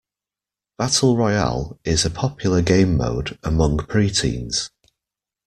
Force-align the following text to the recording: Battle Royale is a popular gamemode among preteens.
Battle 0.79 1.15
Royale 1.15 1.77
is 1.83 2.05
a 2.05 2.09
popular 2.09 2.63
gamemode 2.63 3.37
among 3.43 3.77
preteens. 3.81 4.71